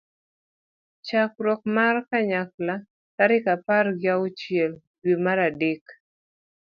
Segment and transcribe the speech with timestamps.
[1.07, 2.75] chokruok mar kanyakla
[3.15, 5.85] tarik apar gi auchiel dwe mar adek